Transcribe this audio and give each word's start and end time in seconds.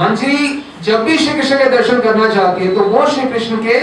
मंजरी 0.00 0.64
जब 0.82 1.04
भी 1.04 1.18
श्री 1.18 1.34
कृष्ण 1.40 1.58
के 1.58 1.64
दर्शन 1.70 2.00
करना 2.00 2.28
चाहती 2.34 2.64
है 2.64 2.74
तो 2.74 2.80
वो 2.80 3.06
श्री 3.06 3.28
कृष्ण 3.28 3.56
के 3.56 3.80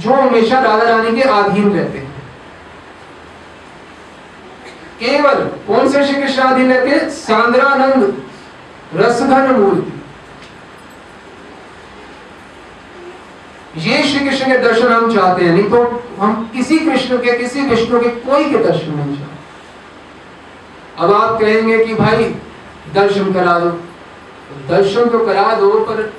जो 0.00 0.12
हमेशा 0.12 0.60
राधा 0.60 0.84
रानी 0.84 1.16
के 1.16 1.22
अधीन 1.22 1.70
रहते 1.72 1.98
हैं। 1.98 2.12
केवल 5.00 5.44
कौन 5.66 5.88
से 5.88 6.04
श्री 6.06 6.22
कृष्ण 6.22 6.42
अधीन 6.42 6.72
रहते 6.72 6.90
हैं? 6.90 7.10
सांद्रानंद 7.10 8.22
रसघन 8.94 9.50
मूर्ति। 9.50 9.92
ये 13.80 14.02
श्री 14.02 14.28
कृष्ण 14.28 14.46
के 14.46 14.58
दर्शन 14.58 14.92
हम 14.92 15.14
चाहते 15.14 15.44
हैं, 15.44 15.52
नहीं 15.52 15.70
तो 15.70 16.04
हम 16.20 16.50
किसी 16.52 16.78
कृष्ण 16.78 17.16
के, 17.18 17.38
किसी 17.38 17.60
विष्णु 17.60 18.00
के 18.00 18.08
कोई 18.08 18.44
के 18.44 18.58
दर्शन 18.58 18.92
नहीं 18.92 19.16
चाहते। 19.16 19.32
अब 20.98 21.12
आप 21.14 21.40
कहेंगे 21.40 21.84
कि 21.84 21.94
भाई, 21.94 22.24
दर्शन 22.94 23.32
करा 23.32 23.58
दो। 23.58 23.70
दर्शन 24.68 25.08
तो 25.10 25.18
करा 25.26 25.54
दो, 25.54 25.70
पर 25.80 26.12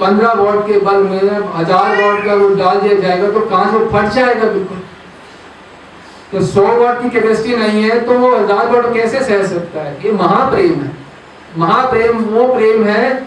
पंद्रह 0.00 0.32
वॉट 0.34 0.66
के 0.66 0.78
बल 0.80 1.02
में 1.04 1.20
हज़ार 1.54 2.02
वॉट 2.02 2.24
का 2.24 2.34
वो 2.34 2.48
डाल 2.56 2.80
दिया 2.80 3.00
जाएगा 3.00 3.30
तो 3.30 3.40
कहाँ 3.46 3.70
से 3.72 3.78
फट 3.88 4.12
जाएगा 4.14 4.46
बिल्कुल। 4.48 4.82
तो 6.32 6.44
सौ 6.46 6.66
वॉट 6.74 7.02
की 7.02 7.10
कैपेसिटी 7.10 7.56
नहीं 7.56 7.82
है 7.82 7.98
तो 8.06 8.18
वो 8.18 8.36
हज़ार 8.36 8.68
वॉट 8.68 8.92
कैसे 8.94 9.20
सह 9.20 9.42
सकता 9.48 9.80
है? 9.80 9.96
ये 10.04 10.12
महाप्रेम 10.12 10.74
है। 10.74 10.90
महाप्रेम, 11.58 12.18
वो 12.24 12.46
प्रेम 12.48 12.84
है 12.84 13.26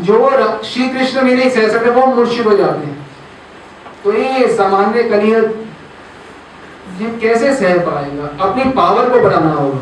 जो 0.00 0.18
श्री 0.64 0.88
कृष्ण 0.88 1.22
भी 1.22 1.34
नहीं 1.34 1.50
सह 1.50 1.68
सकते, 1.68 1.90
वो 1.90 2.06
मूर्छित 2.06 2.46
हो 2.46 2.56
जाते 2.56 2.86
हैं। 2.86 3.06
तो 4.04 4.12
ये 4.12 4.48
सामान्य 4.56 5.02
कलिय 5.04 5.36
ये 7.00 7.10
कैसे 7.20 7.54
सह 7.56 7.78
पाएगा? 7.86 8.30
अपनी 8.44 8.70
पावर 8.72 9.08
को 9.10 9.20
बढ़ाना 9.20 9.52
होगा। 9.52 9.78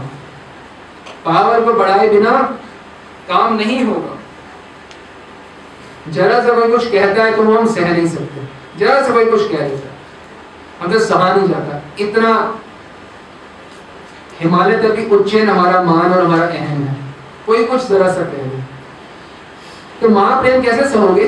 पावर 1.25 1.61
को 1.61 1.73
बढ़ाए 1.75 2.09
बिना 2.09 2.33
काम 3.31 3.55
नहीं 3.55 3.85
होगा। 3.85 4.17
जरा 6.13 6.41
सा 6.41 6.55
कोई 6.55 6.71
कुछ 6.71 6.91
कहता 6.93 7.25
है 7.25 7.37
तो 7.37 7.43
वो 7.43 7.59
हम 7.59 7.67
सह 7.67 7.93
नहीं 7.93 8.07
सकते। 8.09 8.49
जरा 8.79 9.01
सा 9.03 9.13
कोई 9.13 9.25
कुछ 9.25 9.51
कह 9.51 9.59
देता 9.59 9.89
है। 9.89 9.99
हम 10.81 10.93
तो 10.93 10.99
सहा 10.99 11.33
नहीं 11.35 11.49
जाता। 11.49 11.81
इतना 12.01 12.33
हिमालय 14.41 14.77
तक 14.79 14.97
की 14.97 15.05
उज्जैन 15.17 15.49
हमारा 15.49 15.83
मान 15.83 16.13
और 16.13 16.25
हमारा 16.25 16.47
अहम 16.47 16.83
है। 16.83 16.97
कोई 17.47 17.65
कुछ 17.65 17.87
जरा 17.87 18.13
सा 18.13 18.23
कह 18.23 18.43
दे। 18.45 18.63
तो 20.01 20.09
महाप्रेम 20.09 20.63
कैसे 20.63 20.89
सहोगे? 20.89 21.25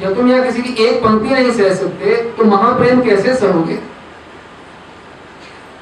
जब 0.00 0.14
तुम 0.16 0.30
यहाँ 0.30 0.44
किसी 0.46 0.62
की 0.62 0.84
एक 0.84 1.02
पंक्ति 1.04 1.28
नहीं 1.28 1.52
सह 1.52 1.74
सकते 1.74 2.16
तो 2.32 2.44
महाप्रेम 2.44 3.00
कैसे 3.00 3.34
सहोगे? 3.34 3.78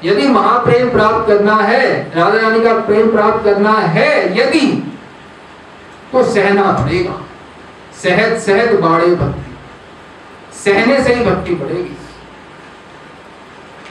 यदि 0.03 0.27
महाप्रेम 0.27 0.89
प्राप्त 0.89 1.27
करना 1.27 1.55
है, 1.55 2.11
राधा 2.15 2.39
रानी 2.39 2.59
का 2.59 2.73
प्रेम 2.79 3.11
प्राप्त 3.11 3.43
करना 3.43 3.71
है, 3.71 4.39
यदि 4.39 4.61
तो 6.15 6.23
सहना 6.23 6.71
पड़ेगा। 6.71 7.21
सहज 8.03 8.41
सहज 8.41 8.79
बाड़े 8.79 9.07
भक्ति। 9.07 9.57
सहने 10.63 11.03
से 11.03 11.13
ही 11.13 11.25
भक्ति 11.25 11.53
बढ़ेगी। 11.53 11.97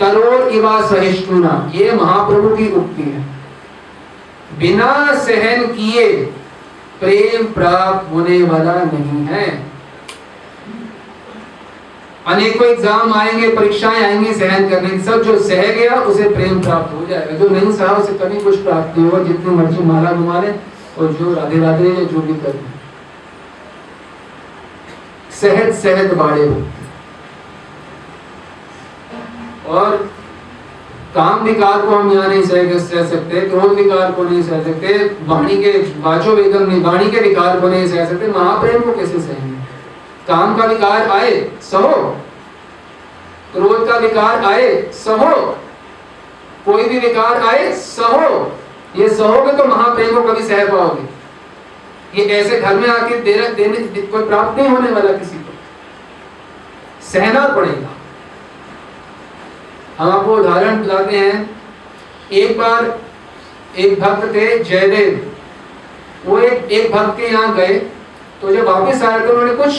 तरोर 0.01 0.49
इवा 0.49 0.81
सहिष्णुना, 0.81 1.71
ये 1.75 1.93
महाप्रभु 1.93 2.57
की 2.57 2.73
उक्ति 2.73 3.03
है। 3.03 3.21
बिना 4.59 5.15
सहन 5.15 5.67
किए 5.67 6.13
प्रेम 7.01 7.45
प्राप्त 7.47 8.13
होने 8.13 8.43
वाला 8.43 8.75
नहीं 8.75 9.27
है। 9.27 9.75
अनेकों 12.27 12.69
एग्ज़ाम 12.69 13.15
आएँगे, 13.15 13.49
परीक्षाएँ 13.49 14.03
आएँगी 14.03 14.35
सहन 14.35 14.69
करने 14.69 14.89
की। 14.89 15.01
सब 15.01 15.23
जो 15.23 15.39
सह 15.39 15.73
गया, 15.73 15.95
उसे 15.95 16.29
प्रेम 16.29 16.61
प्राप्त 16.63 16.95
हो 16.95 17.07
जाएगा। 17.07 17.37
जो 17.37 17.49
नहीं 17.49 17.73
सहा, 17.73 17.95
उसे 17.95 18.13
कभी 18.13 18.41
कुछ 18.41 18.59
प्राप्त 18.59 18.99
नहीं 18.99 19.11
होगा। 19.11 19.25
जितनी 19.25 19.55
मर्ज़ी 19.55 19.83
माला 19.85 20.13
घुमा 20.13 20.41
ले। 20.41 20.74
और 20.99 21.13
जो 21.13 21.35
राधे 21.35 21.61
राधे 21.61 22.05
जो 22.05 22.19
भी 22.21 22.35
कर 22.35 22.65
सहज 25.41 25.75
सहज 25.75 26.13
बाड़े 26.15 26.65
और 29.67 30.11
काम 31.15 31.41
विकार 31.41 31.87
को 31.87 31.89
हम 31.89 32.13
यहाँ 32.13 32.29
नहीं 32.29 32.43
सह 32.43 32.79
सह 32.79 33.07
सकते, 33.07 33.41
क्रोध 33.41 33.73
विकार 33.73 34.13
को 34.13 34.25
नहीं 34.25 34.43
सह 34.43 34.63
सकते, 34.63 35.17
वाणी 35.23 35.63
के 35.63 35.71
वाचो 36.01 36.31
वेगम 36.31 36.63
नहीं, 36.63 36.83
वाणी 36.83 37.11
के 37.11 37.21
विकार 37.21 37.61
को 37.61 37.69
नहीं 37.69 37.89
सह 37.89 38.05
सकते, 38.07 38.29
महाप्रेम 38.29 38.81
को 38.81 38.93
कैसे 38.93 39.21
सहेंगे? 39.21 39.65
काम 40.29 40.57
का 40.57 40.65
विकार 40.65 41.09
आए, 41.09 41.51
सहो। 41.63 42.17
क्रोध 43.53 43.89
का 43.89 43.97
विकार 43.97 44.45
आए, 44.45 44.91
सहो। 44.93 45.59
कोई 46.67 46.85
भी 46.85 46.99
विकार 46.99 47.41
आए, 47.41 47.73
सहो। 47.73 48.59
ये 48.97 49.09
सहोगे 49.09 49.53
तो 49.53 49.65
महाप्रेम 49.65 50.15
को 50.15 50.23
कभी 50.23 50.43
सह 50.49 50.67
पाओगे। 50.67 51.03
ये 52.15 52.25
ऐसे 52.35 52.61
घर 52.61 52.75
में 52.75 52.89
आके 52.89 53.17
देने 53.23 53.49
देने, 53.51 54.03
कोई 54.03 54.27
प्राप्त 54.27 54.59
नहीं 54.59 54.69
होने 54.69 54.91
वाला 54.91 55.13
किसी 55.13 55.37
को। 55.37 55.53
सहना 57.05 57.47
पड़ेगा। 57.49 57.89
हम 59.99 60.11
आपको 60.11 60.37
उदाहरण 60.37 60.83
बताते 60.85 61.17
हैं। 61.17 61.51
एक 62.33 62.59
बार 62.59 62.99
एक 63.77 64.01
भक्त 64.01 64.35
थे, 64.35 64.59
जयदेव। 64.61 65.33
वो 66.27 66.39
एक 66.41 66.73
एक 66.73 66.93
भक्त 66.93 67.17
के 67.19 67.27
यहाँ 67.27 67.55
गए। 67.57 67.79
तो 68.43 68.55
जब 68.55 68.65
वापस 68.67 69.03
आए 69.03 69.19
तो 69.21 69.33
उन्होंने 69.33 69.55
कुछ 69.55 69.73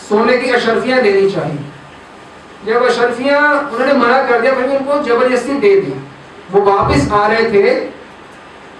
सोने 0.00 0.36
की 0.38 0.50
अशरफियाँ 0.50 1.00
देनी 1.02 1.30
चाहिए। 1.30 1.58
जब 2.66 2.82
अशरफियाँ 2.84 3.40
उन्होंने 3.52 3.92
मना 3.94 4.22
कर 4.28 4.40
दिया 4.40 4.54
फिर 4.54 4.68
उनको 4.70 5.02
ज़बरदस्ती 5.04 5.54
दे 5.60 5.74
दी 5.80 5.92
वो 6.50 6.60
वापस 6.62 7.10
आ 7.12 7.26
रहे 7.26 7.50
थे 7.52 7.74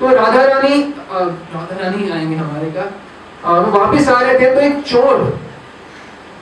तो 0.00 0.08
राधा 0.08 0.44
रानी 0.44 0.82
राधा 1.10 1.76
रानी 1.80 2.10
आएँगे 2.10 2.36
हमारे 2.36 2.70
का। 2.70 2.90
और 3.44 3.68
वापस 3.70 4.08
आ 4.08 4.20
रहे 4.20 4.38
थे 4.40 4.54
तो 4.54 4.60
एक 4.60 4.82
चोर, 4.82 5.38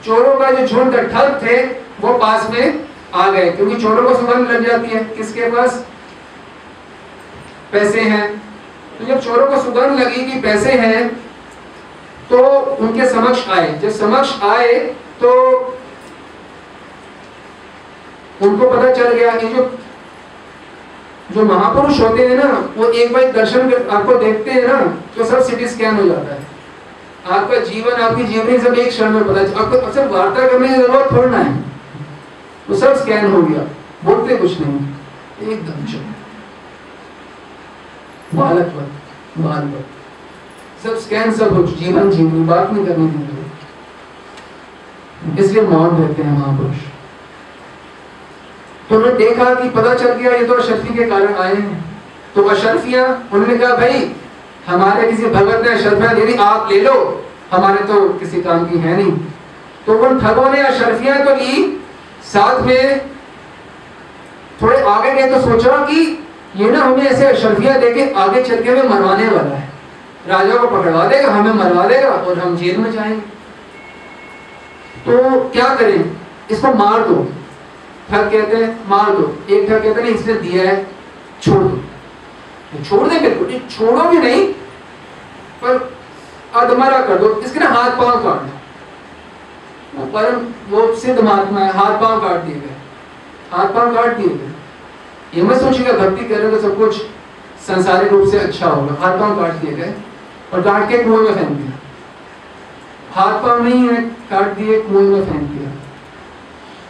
चोरों 0.05 0.35
का 0.39 0.51
जो 0.51 0.67
झुंड 0.67 0.95
ठग 1.11 1.39
थे, 1.43 1.61
वो 2.01 2.17
पास 2.17 2.49
में 2.49 2.85
आ 3.15 3.29
गए, 3.31 3.49
क्योंकि 3.51 3.75
चोरों 3.81 4.03
को 4.03 4.15
सुगंध 4.15 4.51
लग 4.51 4.65
जाती 4.67 4.87
है। 4.87 5.03
किसके 5.07 5.49
पास? 5.51 5.85
पैसे 7.71 8.01
हैं। 8.01 8.27
तो 8.99 9.05
जब 9.05 9.19
चोरों 9.21 9.45
को 9.47 9.61
सुगंध 9.63 9.99
लगी 9.99 10.23
कि 10.23 10.39
पैसे 10.41 10.71
हैं 10.73 11.07
तो 12.29 12.39
उनके 12.79 13.07
समक्ष 13.09 13.47
आए। 13.49 13.71
जब 13.79 13.89
समक्ष 13.91 14.41
आए 14.43 14.73
तो 15.21 15.31
उनको 18.41 18.69
पता 18.69 18.91
चल 18.93 19.13
गया 19.13 19.35
कि 19.35 19.47
जो 19.47 19.63
जो 21.33 21.43
महापुरुष 21.45 21.99
होते 21.99 22.27
हैं 22.27 22.35
ना, 22.37 22.49
वो 22.77 22.85
एक 22.85 23.13
बार 23.13 23.31
दर्शन 23.31 23.73
आपको 23.73 24.15
देखते 24.15 24.51
हैं 24.51 24.67
ना 24.67 24.79
तो 25.17 25.25
सब 25.25 25.43
सिटी 25.43 25.67
स्कैन 25.67 25.95
हो 25.95 26.07
जाता 26.09 26.33
है। 26.33 26.41
आपका 27.31 27.57
जीवन, 27.59 28.01
आपकी 28.01 28.23
जीवनी 28.23 28.57
सब 28.59 28.73
एक 28.75 28.89
क्षण 28.89 29.09
में 29.09 29.23
पता 29.27 29.41
आपको 29.61 29.77
अक्सर 29.77 30.07
वार्ता 30.07 30.47
करने 30.47 30.67
की 30.67 30.73
ज़रूरत 30.73 31.11
थोड़ा 31.11 31.37
है। 31.37 31.53
वो 32.69 32.75
सब 32.75 32.95
स्कैन 32.95 33.31
हो 33.33 33.41
गया। 33.41 33.63
बोलते 34.05 34.35
कुछ 34.37 34.59
नहीं। 34.59 35.51
एकदम 35.51 35.85
चुप। 35.91 36.03
बालक 38.35 38.67
बाल 39.37 39.71
सब 40.83 40.97
स्कैन 40.99 41.31
सब 41.33 41.53
हो 41.55 41.63
जीवन 41.63 42.09
जीवनी, 42.11 42.43
बात 42.45 42.71
नहीं 42.73 42.85
करने 42.85 43.05
इसलिए 45.39 45.63
मौन 45.63 45.89
रहते 45.97 46.23
हैं 46.23 46.31
महापुरुष। 46.39 46.77
तो 48.93 48.99
उन्होंने 48.99 49.17
देखा 49.17 49.53
कि 49.53 49.69
पता 49.69 49.93
चल 49.93 50.13
गया, 50.13 50.31
ये 50.31 50.45
तो 50.45 50.53
अशरफी 50.53 50.93
के 50.93 51.03
कारण 51.03 51.35
आए 51.35 51.53
हैं। 51.53 52.01
तो 52.35 52.43
अशरफिया 52.43 53.19
उन्होंने 53.33 53.57
कहा, 53.57 53.75
भाई, 53.75 54.15
हमारे 54.67 55.11
किसी 55.11 55.25
भगत 55.25 55.65
ने 55.65 55.71
अशरफिया 55.71 56.13
दे 56.13 56.25
दी, 56.25 56.33
आप 56.33 56.69
ले 56.71 56.81
लो। 56.81 57.25
हमारे 57.51 57.83
तो 57.83 58.09
किसी 58.09 58.41
काम 58.41 58.65
की 58.65 58.77
है 58.77 58.97
नहीं। 58.97 59.11
तो 59.85 60.07
उन 60.07 60.19
ठगों 60.19 60.49
ने 60.49 60.61
अशरफिया 60.61 61.25
तो 61.25 61.35
ली 61.35 61.83
साथ 62.23 62.61
में 62.61 63.01
थोड़े 64.61 64.81
आगे 64.81 65.13
गए 65.13 65.29
तो 65.29 65.41
सोचा 65.41 65.77
कि 65.77 66.27
ये 66.55 66.71
ना 66.71 66.79
हमें 66.79 67.07
ऐसे 67.07 67.25
अशरफिया 67.25 67.77
देके 67.77 68.13
आगे 68.13 68.43
चल 68.43 68.63
के 68.63 68.69
हमें 68.69 68.89
मरवाने 68.89 69.27
वाला 69.27 69.55
है। 69.55 69.69
राजा 70.27 70.57
को 70.57 70.67
पकड़वा 70.67 71.07
देगा, 71.07 71.31
हमें 71.31 71.53
मरवा 71.53 71.85
देगा 71.85 72.09
और 72.09 72.39
हम 72.39 72.57
जेल 72.57 72.77
में 72.77 72.91
जाएँगे। 72.91 73.19
तो 75.05 75.39
क्या 75.49 75.75
करें? 75.75 76.11
इसको 76.51 76.73
मार 76.73 76.99
दो। 76.99 77.27
ठग 78.13 78.31
कहते 78.31 78.57
हैं, 78.57 78.89
मार 78.89 79.09
दो। 79.11 79.23
एक 79.49 79.69
ठग 79.69 79.83
कहते 79.83 80.01
हैं 80.01 80.09
इसने 80.09 80.33
दिया 80.35 80.63
है, 80.63 80.75
छोड़ 81.41 81.61
दो। 81.63 81.77
तो 82.71 82.83
छोड़ 82.85 83.07
दे 83.09 83.19
बिल्कुल 83.19 83.59
छोड़ो 83.69 84.09
भी 84.09 84.17
नहीं, 84.17 84.45
पर 85.61 85.73
अधमरा 86.55 86.99
कर 87.07 87.17
दो। 87.17 87.29
इसके 87.41 87.59
ना 87.59 87.67
हाथ 87.69 87.97
पाँव 87.97 88.23
काट 88.23 88.41
दो। 88.41 90.05
परम, 90.13 90.45
वो 90.69 90.95
सिद्ध 90.95 91.19
महात्मा 91.19 91.59
है, 91.59 91.71
हाथ 91.73 91.99
पाँव 92.01 92.21
काट 92.21 92.39
दिए 92.41 92.55
गए। 92.55 92.75
हाथ 93.51 93.73
पाँव 93.73 93.95
काट 93.95 94.17
दिए 94.17 94.27
गए। 94.27 94.51
ये 95.33 95.43
मत 95.43 95.61
सोचिएगा 95.61 95.93
भक्ति 95.99 96.25
करें 96.25 96.51
तो 96.51 96.61
सब 96.61 96.77
कुछ 96.77 97.01
संसारिक 97.67 98.11
रूप 98.11 98.29
से 98.29 98.39
अच्छा 98.39 98.67
होगा। 98.67 98.95
हाथ 99.01 99.19
पाँव 99.19 99.41
काट 99.41 99.53
दिए 99.55 99.73
गए, 99.73 99.93
और 100.53 100.61
काट 100.61 100.89
के 100.89 101.03
कुएँ 101.03 101.17
में 101.19 101.33
फेंक 101.35 101.49
दिया। 101.49 101.71
हाथ 103.13 103.41
पाँव 103.43 103.63
नहीं 103.63 103.87
है, 103.87 104.01
काट 104.29 104.57
दिए, 104.57 104.81
कुएँ 104.81 105.07
में 105.07 105.25
फेंक 105.25 105.41
दिया। 105.43 105.62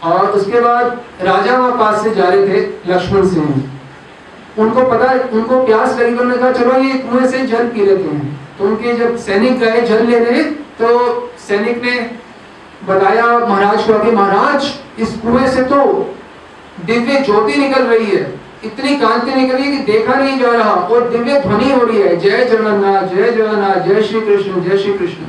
और 0.04 0.30
उसके 0.30 0.60
बाद 0.60 1.00
राजा 1.22 1.56
वहाँ 1.58 1.76
पास 1.78 2.02
से 2.02 2.14
जा 2.14 2.28
रहे 2.28 2.48
थे, 2.48 2.60
लक्ष्मण 2.88 3.26
सिंह 3.28 3.62
उनको 4.58 4.82
पता 4.82 5.12
उनको 5.36 5.64
प्यास 5.66 5.98
लगी 5.98 6.10
उन्होंने 6.10 6.36
कहा, 6.36 6.52
चलो 6.52 6.78
ये 6.78 6.98
कुएँ 6.98 7.26
से 7.28 7.38
जल 7.46 7.68
पी 7.68 7.84
लेते 7.86 8.08
हैं। 8.08 8.40
तो 8.58 8.64
उनके 8.64 8.92
जब 8.92 9.16
सैनिक 9.16 9.58
गए 9.58 9.80
जल 9.80 10.06
लेने 10.06 10.42
तो 10.80 10.88
सैनिक 11.48 11.82
ने 11.84 12.10
बताया, 12.88 13.38
महाराज 13.38 13.86
को 13.86 13.98
कि 13.98 14.10
महाराज, 14.10 14.72
इस 14.98 15.08
कुएँ 15.08 15.48
से 15.48 15.62
तो 15.62 15.80
दिव्य 16.84 17.20
ज्योति 17.20 17.56
निकल 17.56 17.82
रही 17.82 18.06
है। 18.06 18.40
इतनी 18.64 18.96
कांति 18.96 19.34
निकल 19.34 19.54
रही 19.54 19.64
है 19.64 19.76
कि 19.76 19.92
देखा 19.92 20.14
नहीं 20.14 20.38
जा 20.38 20.50
रहा 20.50 20.72
और 20.72 21.08
दिव्य 21.08 21.40
ध्वनि 21.40 21.72
हो 21.72 21.84
रही 21.84 22.00
है। 22.00 22.16
जय 22.16 22.44
जगन्नाथ 22.44 23.06
जय 23.06 23.30
जगन्नाथ, 23.30 23.80
जय 23.80 24.02
श्री 24.02 24.20
कृष्ण, 24.20 24.60
जय 24.60 24.78
श्री 24.78 24.92
कृष्ण। 24.92 25.24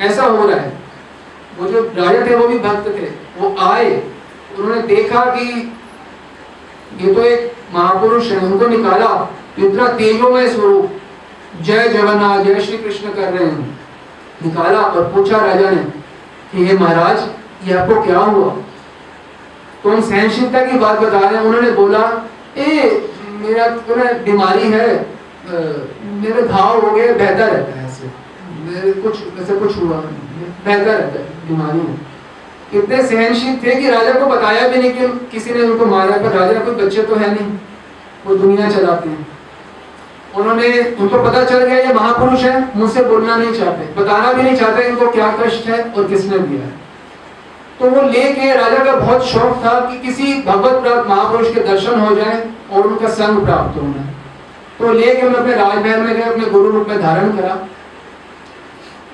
ऐसा 0.00 0.22
हो 0.22 0.48
रहा 0.48 0.60
है। 0.60 0.72
वो 1.58 1.68
जो 1.68 1.80
राजा 1.96 2.26
थे, 2.26 2.34
वो 2.34 2.48
भी 2.48 2.58
भक्त 2.58 2.88
थे। 2.88 3.06
वो 3.40 3.54
आए, 3.62 3.90
उन्होंने 4.58 4.80
देखा 4.84 5.24
कि 5.26 5.46
ये 7.00 7.14
तो 7.14 7.22
एक 7.22 7.52
महापुरुष 7.74 8.30
है, 8.30 8.38
उनको 8.42 8.66
निकाला। 8.68 9.10
इतना 9.58 9.86
तेजोमय 9.92 10.48
स्वरूप। 10.48 10.90
जय 11.60 11.88
जगन्नाथ, 11.88 12.44
जय 12.44 12.60
श्री 12.60 12.78
कृष्ण 12.78 13.12
कर 13.14 13.32
रहे 13.32 13.44
हैं। 13.44 13.78
निकाला 14.42 14.80
और 14.80 15.04
पूछा 15.14 15.38
राजा 15.38 15.70
ने 15.70 15.84
कि 16.52 16.64
हे 16.66 16.76
महाराज, 16.78 17.28
ये 17.64 17.74
आपको 17.74 18.02
क्या 18.02 18.18
हुआ? 18.18 18.54
तो 19.82 19.90
हम 19.90 20.00
सहनशीलता 20.02 20.64
की 20.66 20.78
बात 20.78 20.98
बता 20.98 21.18
रहे 21.18 21.30
हैं। 21.30 21.40
उन्होंने 21.40 21.70
बोला, 21.72 22.02
ए, 22.56 23.10
मेरा 23.30 23.66
बीमारी 24.24 24.70
है 24.70 24.88
मेरे 25.50 26.42
घाव 26.42 26.80
हो 26.80 26.90
गए, 26.90 27.12
बेहतर 27.14 27.48
रहता 27.48 27.78
है 27.78 27.86
ऐसे। 27.86 28.10
मेरे 28.62 28.92
कुछ, 28.92 29.16
ऐसे 29.40 29.56
कुछ 29.56 29.76
हुआ 29.76 29.96
बेहतर 29.96 30.84
रहता 30.86 31.20
है, 31.20 31.48
बीमारी 31.48 31.78
में 31.78 31.98
इतने 32.74 33.02
सहनशील 33.02 33.56
थे 33.56 33.80
कि 33.80 33.90
राजा 33.90 34.12
को 34.12 34.26
बताया 34.26 34.68
भी 34.68 34.78
नहीं 34.78 34.92
कि 34.92 35.28
किसी 35.32 35.54
ने 35.54 35.62
उनको 35.62 35.86
मारा, 35.86 36.16
पर 36.16 36.32
राजा 36.32 36.60
कोई 36.60 36.74
बच्चे 36.74 37.02
तो 37.02 37.14
है 37.14 37.34
नहीं। 37.34 37.58
वो 38.26 38.36
दुनिया 38.36 38.70
चलाते 38.70 39.08
हैं। 39.08 39.26
उन्होंने, 40.36 40.96
उनको 41.00 41.22
पता 41.22 41.44
चल 41.44 41.58
गया, 41.58 41.78
ये 41.78 41.94
महापुरुष 41.94 42.40
है, 42.40 42.78
मुझसे 42.78 43.04
बोलना 43.04 43.36
नहीं 43.36 43.52
चाहते। 43.52 44.02
बताना 44.02 44.32
भी 44.32 44.42
नहीं 44.42 44.56
चाहते 44.56 44.82
इनको 44.82 45.10
क्या 45.10 45.36
कष्ट 45.40 45.66
है 45.66 45.84
और 45.84 46.08
किसने 46.08 46.38
दिया 46.38 46.62
है। 46.62 46.80
तो 47.80 47.90
वो 47.90 48.02
लेके 48.02 48.54
राजा 48.54 48.84
का 48.84 48.92
बहुत 48.92 49.26
शौक 49.26 49.62
था 49.64 49.80
कि 49.80 49.98
किसी 49.98 50.42
भगवत 50.42 50.82
प्राप्त 50.82 51.10
महापुरुष 51.10 51.54
के 51.54 51.60
दर्शन 51.60 52.00
हो 52.00 52.14
जाए 52.14 52.50
और 52.72 52.86
उनका 52.86 53.08
संग 53.08 53.44
प्राप्त 53.44 53.82
हो 53.82 53.82
जाए। 53.82 54.14
तो 54.78 54.92
लेके 54.92 55.22
मैं 55.22 55.34
अपने 55.34 55.54
राजमहल 55.54 56.00
में 56.00 56.14
गए 56.14 56.22
अपने 56.22 56.44
गुरु 56.44 56.70
रूप 56.70 56.88
में 56.88 57.02
धारण 57.02 57.36
करा। 57.36 57.58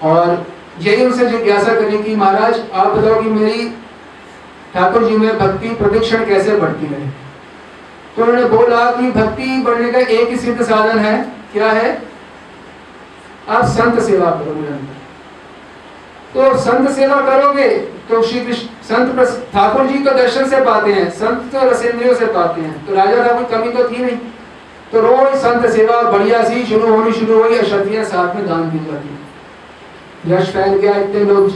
और 0.02 0.46
यही 0.80 1.04
उनसे 1.04 1.26
जिज्ञासा 1.26 1.74
करी 1.74 2.02
कि 2.02 2.16
महाराज, 2.16 2.60
आप 2.72 2.86
बताओ 2.88 3.22
कि 3.22 3.28
मेरी 3.30 3.68
ठाकुर 4.74 5.04
जी 5.04 5.16
में 5.16 5.38
भक्ति 5.38 5.68
प्रतिक्षण 5.76 6.24
कैसे 6.26 6.56
बढ़ती 6.56 6.86
रहे 6.86 7.08
तो 8.16 8.22
उन्होंने 8.22 8.44
बोला 8.48 8.90
कि 8.92 9.10
भक्ति 9.12 9.62
बढ़ने 9.62 9.90
का 9.92 9.98
एक 9.98 10.28
ही 10.28 10.36
सिद्ध 10.38 10.62
साधन 10.62 10.98
है। 10.98 11.16
क्या 11.52 11.70
है? 11.70 11.90
आप 13.48 13.64
संत 13.66 14.00
सेवा 14.02 14.30
करोगे 14.32 14.76
तो 16.34 16.56
संत 16.60 16.90
सेवा 16.90 17.20
करोगे 17.22 17.68
तो 18.08 18.22
श्री 18.22 18.40
कृष्ण, 18.40 18.66
संत 18.84 19.50
ठाकुर 19.52 19.86
जी 19.86 19.98
तो 19.98 20.10
दर्शन 20.12 20.48
से 20.48 20.60
पाते 20.60 20.92
हैं, 20.92 21.08
संत 21.12 21.52
तो 21.52 21.68
रसेंद्रियों 21.70 22.14
से 22.14 22.26
पाते 22.28 22.60
हैं। 22.60 22.86
तो 22.86 22.94
राजा 22.94 23.32
कोई 23.32 23.44
कमी 23.52 23.72
तो 23.72 23.88
थी 23.90 24.02
नहीं। 24.02 24.16
तो 24.92 25.00
रोज 25.00 25.36
संत 25.40 25.66
सेवा, 25.66 26.02
बढ़िया 26.02 26.42
सी, 26.44 26.64
शुरू 26.66 26.88
होनी 26.88 27.12
शुरू 27.12 27.42
हुई 27.42 27.58
अशक्तियाँ 27.58 28.04
साथ 28.06 28.34
में 28.34 28.46
दान 28.46 28.70
दी 28.70 28.78
जाती 28.84 29.08
यश 30.28 30.48
फैल 30.48 30.74
गया 30.74 30.94
इतने 30.96 31.24
लोग। 31.24 31.52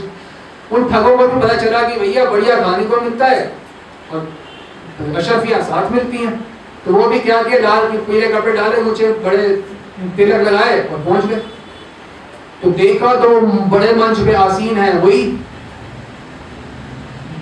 उन 0.71 0.89
ठगों 0.89 1.17
को 1.17 1.27
भी 1.27 1.41
पता 1.41 1.55
चला 1.57 1.81
कि 1.81 1.99
भैया, 1.99 2.25
बढ़िया 2.25 2.55
खाने 2.61 2.83
को 2.83 3.01
मिलता 3.01 3.25
है 3.25 3.53
और 4.13 4.33
अशरफियाँ 5.15 5.61
साथ 5.61 5.91
मिलती 5.91 6.17
हैं। 6.17 6.39
तो 6.85 6.93
वो 6.93 7.07
भी 7.07 7.19
क्या 7.19 7.41
किया? 7.43 7.59
लाल 7.59 7.97
पीले 7.97 8.27
कपड़े 8.27 8.53
डाले 8.53 8.81
मुझे 8.81 9.11
बड़े 9.13 9.47
तिलक 10.17 10.47
लगाए 10.47 10.87
और 10.87 10.97
पहुँच 10.97 11.25
गए। 11.25 11.41
तो 12.63 12.71
देखा 12.71 13.15
तो 13.15 13.41
बड़े 13.41 13.93
मंच 13.93 14.19
पे 14.19 14.33
आसीन 14.33 14.77
है 14.77 14.97
वही। 14.97 15.39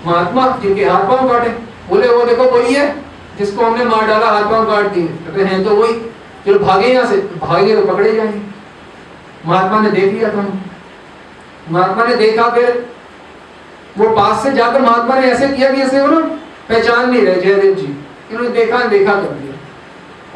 महात्मा 0.06 0.58
जिनके 0.62 0.84
हाथ 0.84 1.08
पाँव 1.08 1.28
काटे। 1.28 1.50
बोले, 1.88 2.08
वो 2.08 2.24
देखो, 2.24 2.44
वही 2.44 2.74
है 2.74 3.04
जिसको 3.38 3.64
हमने 3.64 3.84
मार 3.84 4.06
डाला, 4.06 4.26
हाथ 4.26 4.44
पाँव 4.44 4.66
काट 4.66 4.86
दिए। 4.86 5.06
कहते, 5.06 5.44
हैं 5.44 5.64
तो 5.64 5.70
वही। 5.70 5.92
चलो 6.46 6.58
भागे 6.58 6.86
यहाँ 6.86 7.06
से। 7.06 7.16
भागे 7.16 7.76
तो 7.76 7.92
पकड़े 7.92 8.12
जाएँगे। 8.12 8.40
महात्मा 9.46 9.80
ने 9.80 9.90
देख 9.90 10.04
लिया 10.04 10.28
था 10.28 10.42
महात्मा 11.70 12.04
ने 12.04 12.16
देखा 12.16 12.50
फिर, 12.50 12.90
वो 13.98 14.08
पास 14.10 14.42
से 14.42 14.52
जाकर 14.52 14.80
महात्मा 14.80 15.18
ने 15.18 15.26
ऐसे 15.26 15.48
किया 15.48 15.70
कि 15.70 15.82
ऐसे 15.82 16.06
ना 16.06 16.20
पहचान 16.68 17.10
नहीं 17.10 17.22
रहे, 17.22 17.40
जयदेव 17.40 17.74
जी। 17.74 18.04
इन्होंने 18.30 18.50
देखा 18.50 18.78
देखा 18.78 19.12
कर 19.12 19.28
दिया। 19.28 19.54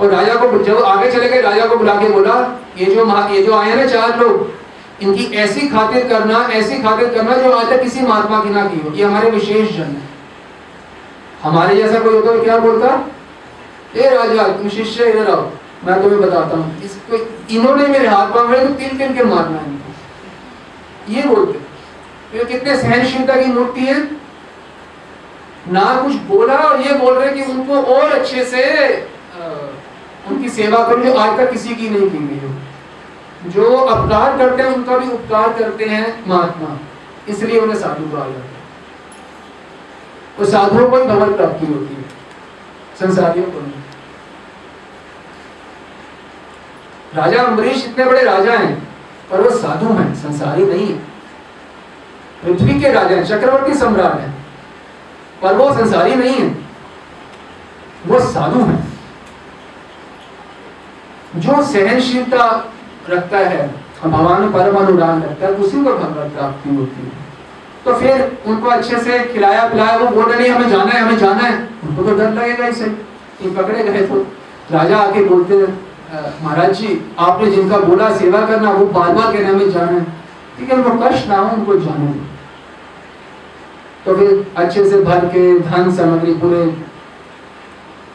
और 0.00 0.11
राजा 0.11 0.35
को 0.35 0.59
जब 0.59 0.82
आगे 0.82 1.11
चले 1.12 1.29
गए, 1.29 1.41
राजा 1.41 1.67
को 1.67 1.76
बुला 1.76 1.94
के 1.94 2.09
बोला, 2.09 2.61
ये 2.79 2.85
जो 2.85 3.26
ये 3.35 3.43
जो 3.43 3.55
आए 3.55 3.75
ना 3.75 3.87
चार 3.87 4.19
लोग, 4.19 4.50
इनकी 5.03 5.25
ऐसी 5.25 5.69
खातिर 5.69 6.09
करना, 6.09 6.38
ऐसी 6.38 6.82
खातिर 6.82 7.09
करना 7.09 7.37
जो 7.37 7.53
आज 7.53 7.70
तक 7.70 7.82
किसी 7.82 8.00
महात्मा 8.00 8.44
की 8.44 8.50
ना 8.50 8.67
की 8.67 8.81
हो। 8.81 8.94
ये 8.94 9.05
हमारे 9.05 9.31
विशेष 9.31 9.77
जन 9.77 9.82
है। 9.82 10.03
हमारे 11.43 11.77
जैसा 11.77 11.99
कोई 11.99 12.15
होता 12.15 12.32
तो 12.32 12.43
क्या 12.43 12.59
बोलता? 12.59 13.11
ए 13.97 14.11
राजा, 14.11 14.49
तुम 14.49 14.69
शिष्य, 14.69 15.05
इधर 15.05 15.31
आओ, 15.31 15.50
मैं 15.85 16.03
तुम्हें 16.03 16.20
बताता 16.20 16.56
हूँ। 16.56 16.82
इसको, 16.82 17.17
इन्होंने 17.55 17.87
मेरे 17.87 18.09
हाथ 18.09 18.27
पाँव 18.27 18.55
तो 18.55 18.75
तिल 18.75 18.99
तिल 18.99 19.15
के 19.15 19.25
मारना 19.25 19.59
है। 19.59 19.84
ये 21.09 21.23
बोलते 21.25 21.59
तो 22.33 22.45
कितने 22.45 22.77
सहनशीलता 22.79 23.35
की 23.37 23.47
मूर्ति 23.47 23.81
है। 23.81 24.03
ना 25.73 25.85
कुछ 26.03 26.15
बोला 26.29 26.55
और 26.59 26.81
ये 26.81 26.93
बोल 26.95 27.19
रहे 27.19 27.33
कि 27.33 27.53
उनको 27.53 27.83
और 27.95 28.12
अच्छे 28.12 28.45
से 28.45 28.65
उनकी 30.31 30.49
सेवा 30.49 30.87
करो 30.89 31.03
जो 31.05 31.15
आज 31.15 31.39
तक 31.39 31.51
किसी 31.53 31.75
की 31.75 31.89
नहीं 31.91 32.11
की 32.11 32.19
गई 32.19 32.39
हो। 32.39 33.51
जो 33.51 33.75
अपकार 33.77 34.37
करते 34.39 34.62
हैं, 34.62 34.71
उनका 34.71 34.99
भी 34.99 35.11
उपकार 35.12 35.53
करते 35.53 35.85
हैं 35.85 36.25
महात्मा। 36.29 36.79
इसलिए 37.29 37.61
उन्हें 37.61 37.77
साधु 37.79 38.05
कहा 38.06 38.27
जाता 38.27 38.39
है। 38.39 38.62
और 40.39 40.47
साधुओं 40.47 40.89
को 40.91 40.97
ही 40.97 41.03
भगवत 41.03 41.37
प्राप्ति 41.37 41.67
होती 41.67 41.95
है। 41.95 42.05
संसारियों 43.01 43.47
को 43.47 43.61
नहीं। 43.61 43.83
राजा 47.15 47.43
अम्बरीश 47.43 47.85
इतने 47.85 48.05
बड़े 48.05 48.23
राजा 48.23 48.53
हैं। 48.53 48.84
पर 49.35 49.41
वो 49.41 49.51
साधु 49.51 49.87
हैं, 49.87 50.15
संसारी 50.15 50.65
नहीं 50.65 50.87
है। 50.89 50.99
पृथ्वी 52.43 52.81
के 52.81 52.93
राजा 52.93 53.17
हैं, 53.17 53.25
चक्रवर्ती 53.25 53.75
सम्राट 53.75 54.21
हैं, 54.21 54.35
पर 55.43 55.55
वो 55.55 55.73
संसारी 55.75 56.15
नहीं 56.15 56.35
है। 56.35 56.49
वो 58.07 58.21
साधु 58.21 58.61
है। 58.61 58.77
जो 61.37 61.63
सहनशीलता 61.63 62.47
रखता 63.11 63.39
है, 63.39 63.75
भगवान 64.05 64.53
परम 64.53 64.77
अनुराग 64.77 65.23
रखता 65.25 65.47
है, 65.47 65.53
उसी 65.55 65.77
को 65.77 65.95
भगवत 65.95 66.33
प्राप्ति 66.33 66.75
होती 66.77 67.03
है। 67.03 67.13
तो 67.85 67.94
फिर 67.94 68.39
उनको 68.47 68.70
अच्छे 68.70 68.99
से 68.99 69.19
खिलाया 69.25 69.69
पिलाया, 69.69 69.97
वो 69.97 70.06
बोल 70.06 70.32
रहे 70.32 70.49
हमें 70.49 70.69
जाना 70.70 70.93
है, 70.93 71.01
हमें 71.01 71.19
जाना 71.19 71.43
है। 71.43 71.69
उनको 71.85 72.03
तो 72.03 72.15
डर 72.15 72.31
लगेगा 72.31 72.67
इसे 72.67 72.87
पकड़े 73.56 73.85
गए 73.85 74.06
तो 74.06 74.27
राजा 74.70 74.99
आके 74.99 75.25
बोलते 75.25 75.58
महाराज 76.15 76.75
जी, 76.75 77.15
आपने 77.19 77.51
जिनका 77.51 77.79
बोला 77.79 78.17
सेवा 78.17 78.47
करना, 78.47 78.71
वो 78.71 78.87
बार 78.87 79.13
बार 79.13 79.33
कहने 79.33 79.44
हमें 79.44 79.71
जाना 79.71 79.93
है। 79.93 80.05
ठीक 80.59 80.71
है 80.71 80.77
उनको 80.77 81.09
कष्ट 81.09 81.29
ना 81.29 81.37
हो 81.37 81.56
उनको 81.56 81.77
जाने। 81.77 82.13
तो 84.05 84.17
फिर 84.17 84.53
अच्छे 84.56 84.91
से 84.91 85.03
भर 85.03 85.25
के 85.25 85.59
धन, 85.59 85.97
सामग्री 85.97 86.35
पूरे 86.35 86.63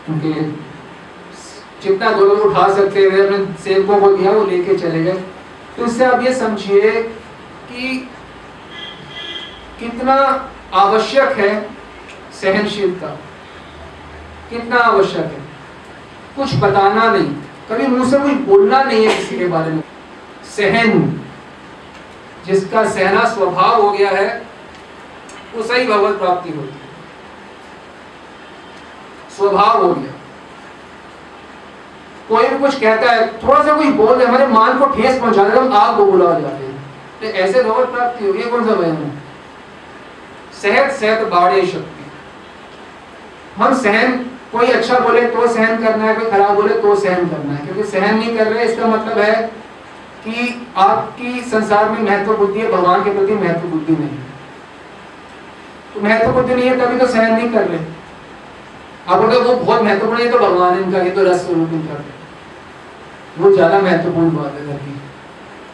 उनके 0.09 0.33
जितना 1.81 2.11
दो 2.11 2.25
लोग 2.25 2.39
उठा 2.39 2.73
सकते 2.73 3.03
हुए 3.03 3.27
अपने 3.27 3.63
सेवकों 3.63 3.99
को 3.99 4.17
दिया, 4.17 4.31
वो 4.31 4.45
लेके 4.45 4.75
चले 4.75 5.03
गए। 5.03 5.23
तो 5.77 5.85
इससे 5.85 6.05
आप 6.05 6.21
ये 6.21 6.33
समझिए 6.33 6.91
कि 7.71 8.09
कितना 9.79 10.15
आवश्यक 10.73 11.29
है 11.29 11.69
सहनशीलता। 12.41 13.07
कितना 14.49 14.77
आवश्यक 14.77 15.25
है। 15.25 15.49
कुछ 16.35 16.55
बताना 16.55 17.11
नहीं। 17.11 17.35
कभी 17.69 17.87
मुँह 17.87 18.11
से 18.11 18.19
कुछ 18.19 18.31
बोलना 18.31 18.83
नहीं 18.83 19.07
है 19.07 19.17
किसी 19.17 19.37
के 19.37 19.47
बारे 19.47 19.71
में। 19.71 19.83
सहन, 20.57 21.21
जिसका 22.45 22.89
सहना 22.89 23.25
स्वभाव 23.25 23.81
हो 23.81 23.91
गया 23.91 24.09
है 24.09 24.45
उसे 25.55 25.81
ही 25.81 25.87
भगवत 25.87 26.19
प्राप्ति 26.19 26.49
होती 26.49 26.69
है। 26.69 26.89
स्वभाव 29.37 29.85
हो 29.85 29.93
गया। 29.93 30.13
कोई 32.29 32.47
भी 32.47 32.59
कुछ 32.59 32.79
कहता 32.79 33.11
है, 33.11 33.27
थोड़ा 33.43 33.63
सा 33.63 33.75
कोई 33.75 33.91
बोल 33.91 34.23
हमारे 34.23 34.47
मान 34.47 34.79
को 34.79 34.85
ठेस 34.85 35.19
पहुँचा 35.19 35.43
दे 35.43 35.59
हम 35.59 35.73
आग 35.73 35.95
बबूला 35.95 36.25
हो 36.25 36.41
जाते 36.41 36.65
हैं। 36.65 36.69
तो 37.21 37.25
ऐसे 37.25 37.63
भगवत 37.63 37.89
प्राप्ति 37.89 38.25
होगी 38.25 38.43
कौन 38.43 38.65
सा 38.65 38.73
वहन 38.73 38.95
है? 38.95 39.23
सहत 40.61 40.91
सहत 40.91 41.27
बाड़े 41.27 41.65
शक्ति। 41.65 42.11
हम 43.55 43.73
सहन 43.73 44.31
कोई 44.51 44.67
अच्छा 44.67 44.99
बोले 44.99 45.21
तो 45.21 45.47
सहन 45.47 45.83
करना 45.83 46.05
है, 46.05 46.15
कोई 46.15 46.29
खराब 46.31 46.55
बोले 46.55 46.75
तो 46.75 46.95
सहन 46.95 47.27
करना 47.29 47.53
है। 47.53 47.65
क्योंकि 47.65 47.83
सहन 47.83 48.17
नहीं 48.17 48.37
कर 48.37 48.47
रहे, 48.47 48.63
इसका 48.65 48.87
मतलब 48.87 49.17
है 49.17 49.41
कि 50.23 50.67
आपकी 50.77 51.41
संसार 51.41 51.89
में 51.89 52.01
महत्व 52.01 52.35
बुद्धि 52.35 52.59
है, 52.59 52.71
भगवान 52.71 53.03
के 53.03 53.11
प्रति 53.11 53.33
महत्व 53.33 53.67
बुद्धि 53.67 53.93
नहीं 53.93 54.09
है। 54.09 54.27
तो 55.93 56.01
महत्वपूर्ण 56.01 56.55
नहीं 56.55 56.69
है, 56.69 56.77
तभी 56.79 56.97
तो 56.99 57.05
सहन 57.07 57.33
नहीं 57.33 57.49
कर 57.49 57.67
रहे। 57.67 57.79
आप 59.07 59.21
बोलते 59.21 59.39
वो 59.39 59.55
बहुत 59.55 59.83
महत्वपूर्ण 59.83 60.21
है 60.21 60.31
तो 60.31 60.39
भगवान 60.39 60.79
इनका, 60.79 61.01
ये 61.01 61.11
तो 61.11 61.23
रस 61.23 61.45
स्वरूप 61.45 61.69
इनका। 61.73 62.03
वो 63.39 63.51
ज़्यादा 63.51 63.79
महत्वपूर्ण 63.79 64.35
बात 64.35 64.53
है 64.53 64.65
करके 64.67 64.97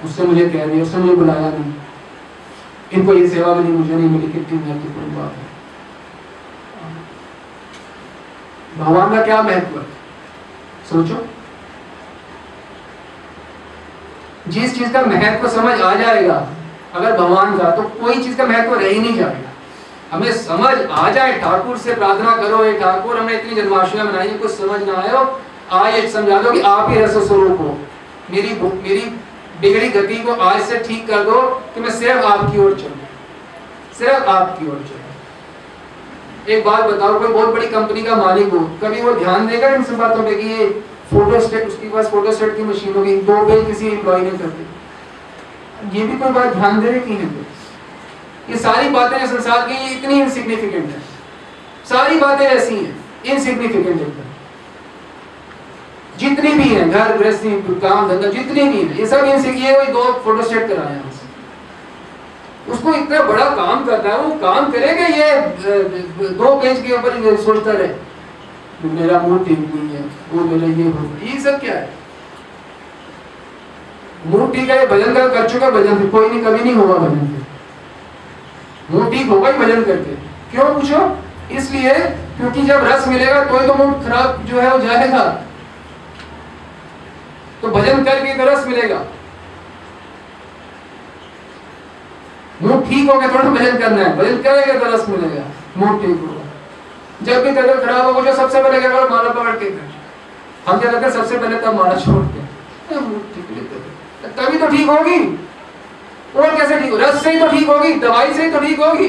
उससे 0.06 0.24
मुझे 0.24 0.50
कह 0.50 0.66
दिया 0.66 0.84
उससे 0.84 0.98
मुझे 0.98 1.16
बुलाया 1.16 1.50
नहीं। 1.50 1.74
इनको 2.94 3.14
ये 3.14 3.28
सेवा 3.28 3.56
मिली, 3.56 3.72
मुझे 3.72 3.96
नहीं 3.96 4.10
मिली, 4.10 4.32
कितनी 4.34 4.58
महत्वपूर्ण 4.60 5.16
बात 5.16 5.32
है। 5.32 5.55
भगवान 8.78 9.16
का 9.16 9.22
क्या 9.22 9.42
महत्व 9.42 9.80
है? 9.80 9.86
सोचो। 10.90 11.26
जिस 14.48 14.78
चीज़ 14.78 14.94
का 14.94 15.02
महत्व 15.02 15.48
समझ 15.50 15.82
आ 15.82 15.94
जाएगा, 15.96 16.48
अगर 16.94 17.18
भगवान 17.18 17.58
का 17.58 17.72
तो 17.72 17.84
कोई 17.84 18.24
चीज़ 18.24 18.38
का 18.38 18.46
महत्व 18.46 18.74
रह 18.74 18.88
ही 18.88 19.00
नहीं 19.00 19.16
जाएगा। 19.16 19.50
हमें 20.12 20.32
समझ 20.32 20.78
आ 20.92 21.10
जाए, 21.10 21.40
ठाकुर 21.40 21.78
से 21.78 21.96
प्रार्थना 21.96 22.36
करो 22.36 22.64
ये 22.66 22.74
ठाकुर, 22.80 23.18
हमने 23.18 23.34
इतनी 23.34 23.56
जन्माष्टमी 23.56 24.04
मनाई 24.04 24.28
कुछ 24.28 24.52
समझ 24.52 24.82
ना 24.84 24.94
आए 25.72 26.02
आज 26.02 26.12
समझा 26.14 26.42
दो 26.42 26.52
कि 26.52 26.62
आप 26.62 26.90
ही 26.90 27.00
रस 27.00 27.28
स्वरूप 27.28 27.60
हो। 27.60 27.78
मेरी 28.32 28.50
मेरी 28.62 29.02
बिगड़ी 29.62 29.90
गति 29.90 30.16
को 30.16 30.32
आज 30.32 30.62
से 30.62 30.80
ठीक 30.80 31.08
कर 31.08 31.24
दो 31.24 31.42
कि 31.74 31.80
मैं 31.80 31.92
सिर्फ़ 31.92 32.26
आपकी 32.26 32.58
ओर 32.58 32.74
चलूँ। 32.74 33.08
सिर्फ़ 34.00 34.24
आपकी 34.24 34.68
ओर 34.68 34.86
चलूँ। 34.90 35.05
एक 36.48 36.66
बात 36.66 36.84
बताओ 36.84 37.20
कोई 37.20 37.28
बहुत 37.28 37.54
बड़ी 37.54 37.68
कंपनी 37.68 38.02
का 38.04 38.16
मालिक 38.16 38.48
हो। 38.50 38.60
कभी 38.82 39.02
वो 39.02 39.14
ध्यान 39.14 39.48
देगा 39.48 39.68
इन 39.70 39.84
सब 39.84 39.98
बातों 39.98 40.24
पे 40.24 40.36
कि 40.36 40.48
ये 40.50 40.68
फ़ोटो 41.12 41.40
स्टेट 41.40 41.68
उसके 41.68 41.90
पास 41.90 42.08
फ़ोटो 42.10 42.32
स्टेट 42.32 42.56
की 42.58 42.64
मशीन 42.64 42.94
होगी? 42.96 43.16
दो 43.22 43.46
पेज 43.48 43.66
किसी 43.68 43.88
एम्प्लॉय 43.88 44.22
ने 44.22 44.30
करते 44.32 45.98
ये 45.98 46.06
भी 46.08 46.18
कोई 46.20 46.32
बात 46.32 46.54
ध्यान 46.54 46.80
दे 46.82 47.00
कि 47.00 47.14
नहीं 47.14 47.44
ये 48.50 48.58
सारी 48.60 48.90
बातें 48.90 49.26
संसार 49.28 49.68
की 49.68 49.76
इतनी 49.96 50.22
इनसिग्निफिकेंट 50.22 50.86
है। 50.86 51.02
सारी 51.90 52.20
बातें 52.20 52.46
ऐसी 52.46 52.76
हैं 52.76 52.96
इनसिग्निफिकेंट 53.26 54.02
एकदम 54.02 54.24
जितनी 56.18 56.52
भी 56.54 56.70
हैं, 56.70 56.90
घर, 56.92 57.18
गृहस्थी 57.18 57.50
काम 57.82 58.08
धंधा, 58.08 58.28
जितनी 58.30 58.64
भी 58.64 58.82
हैं, 58.82 58.98
ये 58.98 59.06
सब 59.08 59.26
इनसे 59.26 59.52
ये 59.52 59.86
दो 59.86 60.04
फ़ोटो 60.26 60.44
स्टेट 60.44 60.68
कराए 60.68 60.94
हैं 60.94 61.14
उसको 62.68 62.94
इतना 62.94 63.22
बड़ा 63.24 63.46
काम 63.56 63.86
करता 63.86 64.10
है, 64.10 64.18
वो 64.18 64.36
काम 64.40 64.72
करेगा 64.72 65.06
ये 65.08 66.30
दो 66.32 66.56
पेज 66.62 66.82
के 66.82 66.94
ऊपर 66.94 67.36
सोचता 67.44 67.72
रहे। 67.72 67.88
मेरा 68.86 69.20
मुँह 69.20 69.44
ठीक 69.46 69.60
नहीं 69.60 69.90
है, 69.90 70.04
वो 70.32 70.44
मेरा 70.46 70.68
ये 70.70 70.84
हो, 70.86 71.10
ये 71.24 71.40
सब 71.42 71.60
क्या 71.60 71.74
है? 71.74 71.90
मुँह 74.26 74.52
ठीक 74.54 74.70
है 74.70 74.86
भजन 74.88 75.14
का 75.14 75.28
कर 75.30 75.50
चुका 75.50 75.70
भजन 75.72 76.08
कोई 76.10 76.30
नहीं, 76.30 76.44
कभी 76.44 76.64
नहीं 76.64 76.76
होगा 76.76 76.94
भजन 76.98 77.28
से 77.28 77.44
मुँह 78.92 79.10
ठीक 79.12 79.28
होगा 79.30 79.50
ही 79.50 79.58
भजन 79.60 79.84
करके। 79.84 80.16
क्यों 80.52 80.74
पूछो? 80.74 81.00
इसलिए, 81.52 81.94
क्योंकि 82.38 82.62
जब 82.62 82.84
रस 82.84 83.08
मिलेगा 83.08 83.44
तो 83.46 83.60
ही 83.60 83.68
तो 83.68 83.74
मुँह 83.76 84.04
खराब 84.04 84.46
जो 84.46 84.60
है, 84.60 84.72
वो 84.72 84.80
जाएगा। 84.80 85.24
तो 87.62 87.68
भजन 87.70 88.04
करके 88.04 88.34
तो 88.38 88.46
रस 88.46 88.68
मिलेगा। 88.68 88.98
मुँह 92.62 92.82
ठीक 92.90 93.10
हो 93.10 93.20
गया 93.20 93.30
थोड़ा 93.30 93.50
भजन 93.50 93.78
करना 93.78 94.04
है। 94.04 94.16
भजन 94.18 94.42
करेगा 94.44 94.80
तो 94.80 94.94
रस 94.94 95.10
मिलेगा, 95.10 95.44
मुँह 95.78 96.02
ठीक 96.02 96.20
होगा। 96.22 96.44
जब 97.24 97.44
भी 97.44 97.52
तबियत 97.52 97.80
खराब 97.80 98.06
होगा, 98.06 98.22
जो 98.22 98.36
सबसे 98.38 98.62
पहले 98.64 98.80
क्या 98.80 98.90
माला 99.10 99.30
पकड़ 99.32 99.56
के 99.56 99.74
हम 100.68 100.80
क्या 100.80 100.92
करते 100.92 101.12
सबसे 101.12 101.38
पहले 101.38 101.60
तब 101.62 101.76
माला 101.76 101.96
छोड़ते 102.00 102.40
हैं 102.40 102.46
तभी 104.36 104.58
तो 104.58 104.68
ठीक 104.68 104.90
होगी। 104.90 105.20
और 106.36 106.56
कैसे 106.56 106.80
ठीक 106.80 106.92
हो? 106.92 106.98
रस 106.98 107.24
से 107.24 107.32
ही 107.32 107.40
तो 107.40 107.48
ठीक 107.48 107.68
होगी, 107.70 107.94
दवाई 108.00 108.34
से 108.34 108.44
ही 108.44 108.52
तो 108.52 108.60
ठीक 108.60 108.80
होगी। 108.80 109.08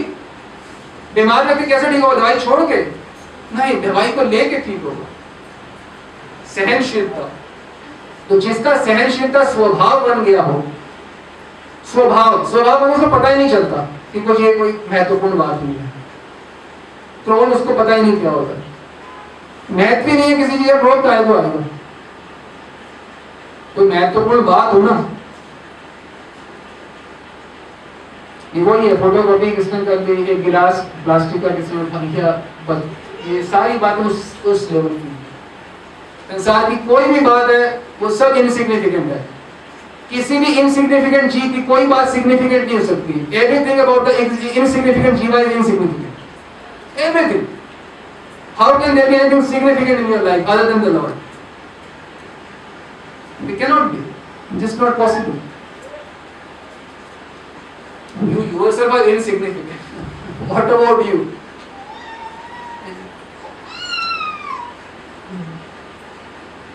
बीमार 1.14 1.44
व्यक्ति 1.46 1.66
कैसे 1.66 1.90
ठीक 1.90 2.02
होगा, 2.02 2.14
दवाई 2.14 2.38
छोड़ 2.40 2.60
के? 2.62 2.82
नहीं, 3.54 3.80
दवाई 3.82 4.12
को 4.12 4.22
लेके 4.24 4.58
ठीक 4.58 4.82
होगा। 4.84 5.06
सहनशीलता। 6.54 7.28
तो 8.28 8.40
जिसका 8.40 8.76
सहनशीलता 8.76 9.44
स्वभाव 9.44 10.08
बन 10.08 10.22
गया 10.24 10.42
हो 10.42 10.62
स्वभाव 11.92 12.46
स्वभाव 12.50 12.80
बने 12.80 12.94
उसको 12.94 13.10
पता 13.10 13.28
ही 13.28 13.36
नहीं 13.36 13.50
चलता 13.50 13.82
कि 14.12 14.20
कुछ 14.20 14.40
ये 14.40 14.52
कोई 14.54 14.72
महत्वपूर्ण 14.90 15.38
बात 15.38 15.62
नहीं 15.62 15.76
है। 15.76 15.92
क्रोध 17.24 17.52
उसको 17.52 17.74
पता 17.74 17.94
ही 17.94 18.02
नहीं 18.02 18.20
क्या 18.20 18.30
होता 18.30 19.74
महत्व 19.74 20.08
ही 20.10 20.16
नहीं 20.18 20.30
है 20.30 20.36
किसी 20.36 20.58
चीज़ 20.58 20.68
का 20.68 20.80
क्रोध 20.80 21.02
का 21.02 21.22
तो 21.22 21.34
आएगा। 21.34 21.64
कोई 23.76 23.88
महत्वपूर्ण 23.88 24.44
बात 24.44 24.72
हो 24.74 24.80
ना। 24.80 24.92
ये 28.56 28.62
वही 28.62 28.88
है 28.88 28.96
फ़ोटो 28.96 29.22
कॉपी 29.22 29.50
किसने 29.52 29.84
कर 29.84 30.00
ली 30.00 30.22
एक 30.24 30.42
गिलास 30.44 30.80
प्लास्टिक 31.04 31.42
का 31.42 31.48
किसने 31.56 31.82
उठा 31.82 32.00
लिया 32.02 32.30
बस। 32.68 32.82
ये 33.28 33.42
सारी 33.44 33.78
बातें 33.78 34.04
उस 34.04 34.44
उस 34.46 34.70
लेवल 34.72 34.88
की 34.88 35.16
संसार 36.30 36.70
की 36.70 36.76
कोई 36.86 37.04
भी 37.04 37.20
बात 37.20 37.50
है, 37.50 37.82
वो 38.02 38.10
सब 38.10 38.36
इनसिग्निफिकेंट 38.36 39.12
है। 39.12 39.24
किसी 40.10 40.38
भी 40.38 40.52
इनसिग्निफिकेंट 40.60 41.30
जीव 41.32 41.52
की 41.52 41.62
कोई 41.68 41.86
बात 41.86 42.08
सिग्निफिकेंट 42.08 42.66
नहीं 42.66 42.78
हो 42.78 42.84
सकती। 42.86 43.36
Everything 43.36 43.78
about 43.80 44.08
insignificant 44.08 45.18
jiva 45.18 45.40
is 45.40 45.52
insignificant 45.52 46.98
everything 47.06 47.46
how 48.58 48.78
can 48.80 48.94
there 48.94 49.10
be 49.10 49.16
anything 49.16 49.44
significant 49.54 50.00
in 50.00 50.12
your 50.12 50.22
life 50.25 50.48
other 50.48 50.72
than 50.72 50.82
the 50.82 50.94
lord 50.96 51.25
we 53.44 53.56
cannot 53.56 53.92
be. 53.92 54.02
Just 54.58 54.78
not 54.78 54.96
possible. 54.96 55.38
You 58.22 58.44
yourself 58.44 58.92
are 58.92 59.08
insignificant. 59.08 59.80
What 60.48 60.64
about 60.64 61.04
you? 61.04 61.18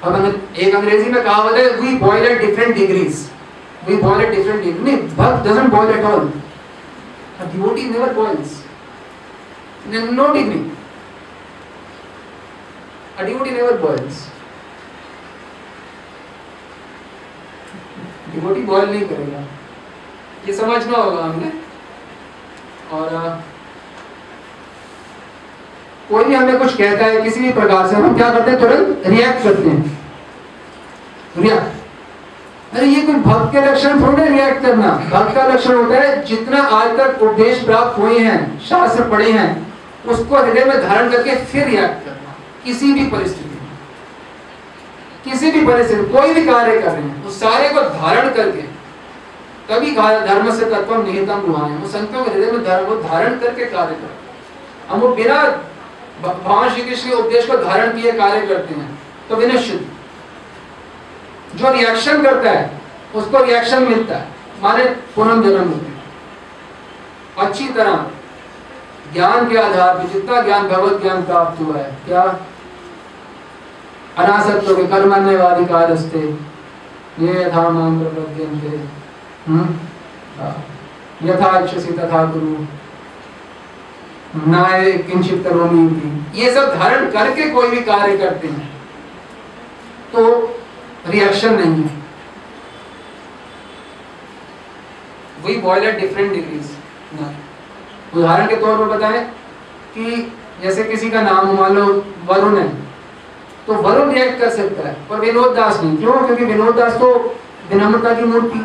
अब 0.04 0.14
एक 0.58 0.76
अंग्रेज़ी 0.76 1.10
में 1.12 1.24
कहावत 1.24 1.56
है 1.58 1.70
we 1.82 1.98
boil 1.98 2.26
at 2.28 2.42
different 2.42 2.76
degrees 2.76 3.30
we 3.88 3.96
boil 3.96 4.22
at 4.22 4.36
different 4.36 4.64
degree 4.64 4.84
नहीं, 4.84 4.98
भक्त 5.18 5.48
doesn't 5.48 5.72
boil 5.72 6.00
at 6.00 6.06
all 6.06 6.32
a 7.42 7.46
devotee 7.52 7.90
never 7.90 8.14
boils. 8.14 8.62
No 9.92 10.26
degree. 10.34 10.72
A 13.18 13.26
devotee 13.26 13.52
never 13.52 13.78
boils. 13.78 14.20
Devotee 18.36 18.66
boil 18.68 18.86
नहीं 18.92 19.08
करेगा। 19.08 19.42
ये 20.48 20.54
समझना 20.58 20.98
होगा 20.98 21.24
हमने। 21.24 21.52
और 22.98 23.10
कोई 26.12 26.24
भी 26.24 26.36
हमें 26.36 26.58
कुछ 26.60 26.76
कहता 26.76 27.06
है, 27.06 27.22
किसी 27.22 27.40
भी 27.40 27.52
प्रकार 27.54 27.88
से, 27.88 27.96
हम 27.96 28.16
क्या 28.18 28.30
करते 28.30 28.52
हैं? 28.52 28.60
तुरंत 28.60 29.04
रिएक्ट 29.08 29.44
करते 29.44 29.70
हैं। 29.70 30.00
रिएक्ट 31.38 31.80
अरे, 32.74 32.86
ये 32.86 33.02
कोई 33.02 33.16
भक्त 33.16 33.52
के 33.52 33.62
लक्षण 33.62 34.02
थोड़े 34.02 34.26
रिएक्ट 34.26 34.62
करना। 34.62 34.92
भक्त 35.12 35.36
का 35.36 35.46
लक्षण 35.48 35.76
होता 35.76 35.96
है, 35.96 36.24
जितना 36.26 36.62
आज 36.74 36.98
तक 36.98 37.22
उपदेश 37.22 37.64
प्राप्त 37.64 37.98
हुए 38.00 38.20
हैं, 38.20 38.60
शास्त्र 38.60 39.04
पढ़े 39.04 39.32
हैं, 39.32 39.50
उसको 40.08 40.38
हृदय 40.38 40.66
में 40.66 40.82
धारण 40.82 41.10
करके 41.10 41.36
फिर 41.46 41.66
रिएक्ट 41.68 42.06
करना, 42.06 42.36
किसी 42.66 42.92
भी 42.94 43.06
परिस्थिति 43.08 43.50
में। 43.50 43.68
किसी 45.24 45.52
भी 45.52 45.66
परिस्थिति, 45.68 46.04
कोई 46.14 46.34
भी 46.34 46.46
कार्य 46.46 46.80
कर 46.82 46.92
रहे 46.92 47.02
हैं, 47.02 47.26
उस 47.26 47.40
सारे 47.40 47.70
को 47.70 47.82
धारण 47.82 48.30
करके 48.30 48.70
कभी 49.70 49.92
धर्म 49.96 50.52
से 50.52 50.66
तत्व 50.66 50.96
निहितम 51.04 51.42
गुहाएँ 51.42 51.76
वो 51.76 51.88
संतों 51.90 52.24
के 52.24 52.32
हृदय 52.32 52.52
में 52.52 52.64
धर्म 52.64 52.86
को 52.86 52.96
धारण 53.04 53.38
करके 53.40 53.66
कार्य 53.66 53.94
कर 53.94 54.10
हम 54.90 55.00
वो 55.00 55.08
बिना 55.08 55.44
भगवान 56.22 56.70
श्री 56.70 56.82
कृष्ण 56.82 57.10
के 57.10 57.16
उपदेश 57.16 57.48
को 57.48 57.58
धारण 57.58 58.02
किए, 58.02 58.12
कार्य 58.12 58.48
करते 58.48 58.74
हैं। 58.74 59.00
तो 59.30 59.36
विनिश्चित 59.36 59.88
जो 61.56 61.72
रिएक्शन 61.72 62.22
करता 62.22 62.52
है, 62.52 62.82
उसको 63.16 63.44
रिएक्शन 63.44 63.84
मिलता 63.84 64.16
है। 64.16 64.28
माने 64.64 64.86
पुनः 64.86 65.44
जन्म 65.44 65.70
होते 65.70 65.86
हैं। 65.86 66.04
अच्छी 67.38 67.70
तरह 67.70 68.06
ज्ञान 69.14 69.50
के 69.50 69.58
आधार 69.58 69.98
पर 69.98 70.08
जितना 70.08 70.42
ज्ञान 70.42 70.68
भगवत 70.68 71.02
ज्ञान 71.02 71.24
प्राप्त 71.24 71.62
हुआ 71.62 71.78
है, 71.78 71.98
क्या? 72.06 72.40
अनासत्व 74.18 74.76
के 74.76 74.88
कर्मण्यवाधिकार 74.88 75.92
ये 77.20 77.46
यथा 77.46 77.70
माँ 77.70 78.00
प्रपद्यन्ते 78.00 78.86
हम्म। 79.48 81.30
यथा 81.30 81.60
इच्छसी 81.60 81.92
तथा 81.92 82.26
गुरु 82.26 82.66
किंचित 84.34 85.48
ये 86.36 86.52
सब 86.54 86.76
धारण 86.76 87.10
करके 87.12 87.50
कोई 87.50 87.70
भी 87.70 87.82
कार्य 87.84 88.18
करते 88.18 88.48
हैं। 88.48 88.70
तो 90.14 90.22
रिएक्शन 91.08 91.54
नहीं 91.56 91.84
है। 91.84 92.00
वही 95.44 95.56
बॉयल 95.58 95.84
एट 95.84 96.00
डिफरेंट 96.00 96.32
डिग्रीज 96.34 96.70
उदाहरण 98.14 98.48
के 98.48 98.56
तौर 98.56 98.78
पर 98.78 98.86
बताएँ 98.88 99.24
कि 99.96 100.32
जैसे 100.62 100.84
किसी 100.84 101.10
का 101.10 101.22
नाम 101.22 101.52
मान 101.58 101.76
लो 101.76 101.86
वरुण 102.26 102.58
है 102.58 102.68
तो 103.68 103.74
वरुण 103.74 104.12
रिएक्ट 104.12 104.40
कर 104.40 104.50
सकता 104.50 104.88
है, 104.88 104.96
पर 105.10 105.20
विनोद 105.20 105.56
दास 105.56 105.82
नहीं। 105.84 105.98
क्यों? 105.98 106.14
क्योंकि 106.26 106.46
विनोद 106.46 106.76
दास 106.76 106.94
तो 107.00 107.14
विनम्रता 107.70 108.14
की 108.14 108.24
मूर्ति। 108.24 108.60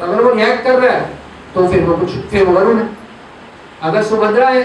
अगर 0.00 0.22
वो 0.22 0.30
रिएक्ट 0.30 0.64
कर 0.64 0.78
रहा 0.80 0.96
है 0.96 1.18
तो 1.54 1.66
फिर 1.68 1.84
वो 1.84 1.96
कुछ 1.96 2.10
फिर 2.30 2.44
वो 2.44 2.52
वरुण 2.54 2.78
है। 2.78 2.88
अगर 3.82 4.02
सुभद्रा 4.04 4.48
है 4.48 4.62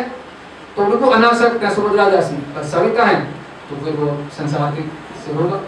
तो 0.78 0.86
बिल्कुल 0.86 1.14
अनासक्त 1.14 1.64
है 1.64 1.74
सुभद्रा 1.76 2.10
दासी 2.10 2.36
सविता 2.72 3.06
है 3.06 3.20
तो 3.70 3.76
फिर 3.86 3.94
वो 3.96 4.12
संसार 4.34 4.74
से 5.26 5.34
होगा। 5.34 5.60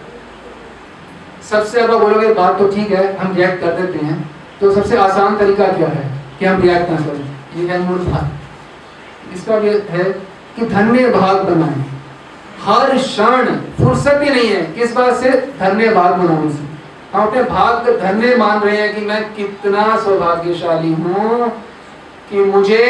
सबसे 1.49 1.71
ज़्यादा 1.71 1.97
बोलोगे, 1.97 2.33
बात 2.33 2.57
तो 2.59 2.67
ठीक 2.67 2.91
है, 2.91 3.17
हम 3.17 3.35
रिएक्ट 3.35 3.61
कर 3.61 3.71
देते 3.75 4.05
हैं। 4.05 4.17
तो 4.59 4.71
सबसे 4.73 4.97
आसान 4.97 5.37
तरीका 5.37 5.67
क्या 5.73 5.87
है 5.89 6.03
कि 6.39 6.45
हम 6.45 6.61
रिएक्ट 6.61 6.89
ना 6.89 6.97
करें? 6.97 7.25
ये 7.55 7.67
है 7.67 7.79
मूल 7.81 7.97
बात 8.07 9.33
इसका 9.33 9.57
ये 9.59 9.71
है 9.89 10.03
कि 10.55 10.65
धन्य 10.67 11.09
भाग 11.11 11.43
बनाएँ। 11.45 11.85
हर 12.61 12.97
क्षण 12.97 13.55
फुर्सत 13.77 14.19
ही 14.23 14.29
नहीं 14.29 14.47
है 14.47 14.61
किस 14.73 14.95
बात 14.95 15.15
से? 15.15 15.29
धन्य 15.59 15.93
भाग 15.93 16.13
बनाने 16.15 16.51
से। 16.51 16.67
हम 17.13 17.27
अपने 17.27 17.43
भाग 17.43 17.89
धन्य 18.01 18.35
मान 18.37 18.59
रहे 18.59 18.77
हैं 18.77 18.95
कि 18.95 19.05
मैं 19.05 19.23
कितना 19.35 19.85
सौभाग्यशाली 19.99 20.93
हूँ 20.93 21.49
कि 22.29 22.43
मुझे 22.45 22.85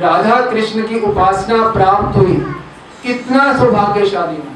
राधा 0.00 0.40
कृष्ण 0.50 0.86
की 0.88 1.00
उपासना 1.02 1.66
प्राप्त 1.72 2.16
हुई। 2.16 2.34
कितना 3.02 3.52
सौभाग्यशाली 3.58 4.36
हूँ। 4.36 4.54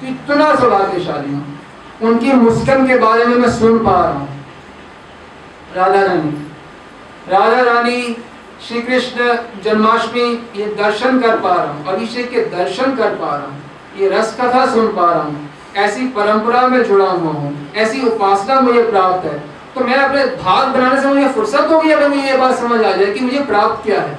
कितना 0.00 0.54
सौभाग्यशाली 0.54 1.32
हूँ। 1.32 1.58
उनकी 2.02 2.32
मुस्कन 2.34 2.86
के 2.86 2.98
बारे 2.98 3.24
में 3.24 3.36
मैं 3.36 3.50
सुन 3.50 3.78
पा 3.84 4.00
रहा 4.00 4.12
हूँ। 4.12 4.28
राधा 5.76 6.02
रानी 6.02 6.30
राधा 7.28 7.60
रानी 7.62 8.16
श्री 8.66 8.80
कृष्ण 8.82 9.36
जन्माष्टमी 9.64 10.22
ये 10.56 10.66
दर्शन 10.76 11.20
कर 11.20 11.38
पा 11.38 11.54
रहा 11.54 11.72
हूँ, 11.72 11.86
अभिषेक 11.86 12.30
के 12.30 12.40
दर्शन 12.50 12.94
कर 12.96 13.14
पा 13.14 13.28
रहा 13.28 13.46
हूँ, 13.46 13.62
ये 13.98 14.08
रस 14.08 14.36
कथा 14.40 14.66
सुन 14.66 14.86
पा 14.88 15.10
रहा 15.12 15.22
हूँ, 15.22 15.48
ऐसी 15.76 16.06
परंपरा 16.08 16.66
में 16.68 16.82
जुड़ा 16.84 17.06
हुआ 17.06 17.32
हूँ, 17.32 17.72
ऐसी 17.76 18.02
उपासना 18.02 18.60
मुझे 18.60 18.82
प्राप्त 18.82 19.24
है। 19.24 19.38
तो 19.74 19.84
मैं 19.84 19.96
अपने 19.96 20.24
भाग 20.36 20.68
बनाने 20.68 21.00
से 21.00 21.08
मुझे 21.08 21.28
फुर्सत 21.28 21.68
होगी 21.70 21.90
अगर 21.90 22.08
मुझे 22.08 22.22
ये 22.22 22.36
बात 22.36 22.54
समझ 22.54 22.80
आ 22.80 22.92
जाए 22.92 23.06
कि 23.06 23.20
मुझे 23.20 23.40
प्राप्त 23.44 23.84
क्या 23.84 24.00
है? 24.00 24.18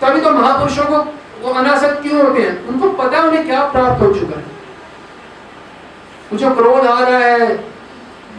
तभी 0.00 0.20
तो 0.20 0.30
महापुरुषों 0.30 0.84
को 0.84 0.98
वो 1.42 1.52
अनासक्त 1.54 2.02
क्यों 2.02 2.22
होते 2.22 2.42
हैं? 2.42 2.66
उनको 2.66 2.88
पता 2.94 3.22
उन्हें 3.22 3.46
क्या 3.46 3.64
प्राप्त 3.68 4.02
हो 4.02 4.12
चुका 4.14 4.36
है। 4.36 4.44
मुझे 6.32 6.50
क्रोध 6.50 6.86
आ 6.86 6.98
रहा 7.00 7.18
है, 7.18 7.48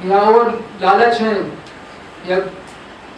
या 0.05 0.19
और 0.19 0.49
लालच 0.81 1.21
है, 1.21 1.33
या 2.29 2.37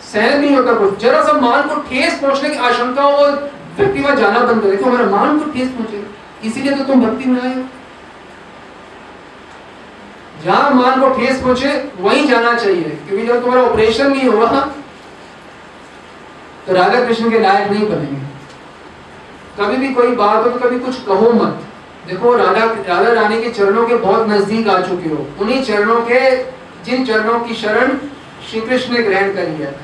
सहन 0.03 0.39
नहीं 0.39 0.55
होता 0.55 0.74
कुछ। 0.75 1.00
जरा 1.00 1.21
सा 1.24 1.33
मान 1.33 1.67
को 1.67 1.75
ठेस 1.89 2.19
पहुँचने 2.21 2.50
की 2.50 2.57
आशंका 2.60 3.03
हो, 3.03 3.25
व्यक्ति 3.77 4.00
वहाँ 4.00 4.15
जाना 4.15 4.39
बंद 4.41 4.62
करे। 4.63 4.75
हमारा 4.77 5.05
मान 5.07 5.39
को 5.39 5.51
ठेस 5.51 5.69
पहुँचे। 5.69 6.03
इसीलिए 6.43 6.75
तो 6.75 6.83
तुम 6.83 7.05
भक्ति 7.05 7.29
में 7.29 7.41
आए 7.41 7.63
जहाँ 10.43 10.69
मान 10.74 11.01
को 11.01 11.10
ठेस 11.15 11.41
पहुँचे, 11.41 11.71
वहीं 12.00 12.27
जाना 12.27 12.53
चाहिए। 12.55 12.83
क्योंकि 13.07 13.25
जब 13.27 13.41
तुम्हारा 13.41 13.63
ऑपरेशन 13.63 14.12
नहीं 14.12 14.29
हुआ 14.29 14.45
तो 16.62 16.74
राधा 16.74 17.05
कृष्ण 17.05 17.29
के 17.31 17.39
लायक 17.39 17.71
नहीं 17.71 17.88
बनेंगे। 17.89 18.31
कभी 19.60 19.77
भी 19.77 19.93
कोई 19.93 20.15
बात 20.15 20.43
हो 20.46 20.50
तो 20.50 20.60
कभी 20.60 20.79
कुछ 20.79 21.01
कहो 21.03 21.31
मत। 21.34 21.60
देखो, 22.08 22.36
राधा 22.36 22.65
राधा 22.65 23.12
रानी 23.12 23.41
के 23.41 23.50
चरणों 23.51 23.86
के 23.88 23.96
बहुत 23.98 24.27
नज़दीक 24.29 24.67
आ 24.67 24.79
चुके 24.81 25.10
हो। 25.10 25.25
उन्हीं 25.39 25.63
चरणों 25.63 26.00
के 26.01 26.20
जिन 26.86 27.05
चरणों 27.05 27.39
की 27.39 27.55
शरण 27.55 27.98
श्री 28.50 28.62
कृष्ण 28.62 28.93
ने 28.93 29.01
ग्रहण 29.03 29.34
करी 29.34 29.55
है, 29.55 29.75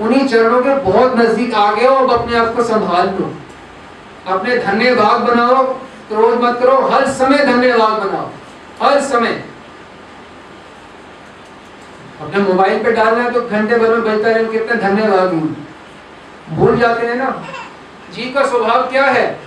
उन्हीं 0.00 0.26
चरणों 0.28 0.60
के 0.62 0.74
बहुत 0.82 1.16
नज़दीक 1.16 1.54
आ 1.54 1.70
गए 1.72 1.86
हो। 1.86 1.94
अब 1.96 2.12
अपने 2.12 2.36
आप 2.36 2.54
को 2.56 2.62
संभाल 2.64 3.08
लो। 3.10 3.32
अपने 4.28 4.56
धन्य 4.58 4.94
भाग 4.94 5.20
बनाओ। 5.22 5.62
क्रोध 6.08 6.40
मत 6.42 6.58
करो। 6.60 6.76
हर 6.88 7.06
समय 7.12 7.44
धन्य 7.46 7.72
भाग 7.72 8.02
बनाओ। 8.02 8.30
हर 8.82 9.00
समय। 9.02 9.42
अपने 12.20 12.42
मोबाइल 12.42 12.82
पे 12.84 12.92
डालना 12.92 13.22
है 13.24 13.30
तो 13.30 13.40
घंटे 13.42 13.78
भर 13.78 13.90
में 13.90 14.02
बजता 14.02 14.30
रहे 14.30 14.44
कितने 14.48 14.76
धन्य 14.78 15.08
भाग 15.08 15.28
भूल 16.50 16.78
जाते 16.78 17.06
हैं 17.06 17.14
ना। 17.14 17.26
जी 18.18 18.30
का 18.30 18.46
स्वभाव 18.46 18.82
क्या 18.82 19.04
है? 19.04 19.38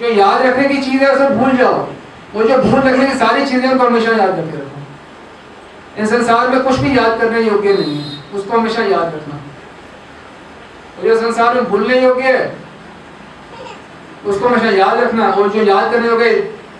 जो 0.00 0.08
याद 0.08 0.42
रखने 0.42 0.68
की 0.68 0.82
चीज़ 0.82 1.02
है 1.02 1.14
उसे 1.14 1.28
भूल 1.28 1.56
जाओ, 1.56 1.86
वो 2.34 2.42
जो 2.42 2.58
भूल 2.58 2.80
रखने 2.80 3.06
की 3.06 3.14
सारी 3.18 3.46
चीज़ें 3.46 3.70
उनको 3.70 3.86
हमेशा 3.86 4.10
याद 4.10 4.38
रखे 4.38 4.56
रखो। 4.56 6.02
इस 6.02 6.10
संसार 6.10 6.48
में 6.48 6.62
कुछ 6.62 6.78
भी 6.78 6.98
याद 6.98 7.20
करने 7.20 7.40
योग्य 7.40 7.72
नहीं 7.72 8.02
है, 8.02 8.18
उसको 8.34 8.58
हमेशा 8.58 8.82
याद 8.82 9.14
रखना। 9.14 9.34
और 10.98 11.04
जो 11.04 11.20
संसार 11.20 11.54
में 11.54 11.64
भूलने 11.64 12.00
योग्य 12.00 12.22
है, 12.22 12.56
उसको 14.26 14.48
हमेशा 14.48 14.70
याद 14.70 15.00
रखना। 15.00 15.30
और 15.30 15.48
जो 15.48 15.62
याद 15.62 15.92
करने 15.92 16.08
योग्य 16.08 16.30